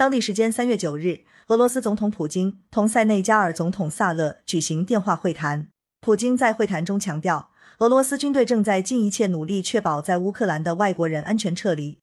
[0.00, 5.68] 当地时间三月九日俄罗斯总统普京同塞内加尔总统萨勒举行电话会谈。
[6.00, 12.00] 普京在会谈中强调俄罗斯军队正在尽一切努力确保在乌克兰的外国人安全撤离。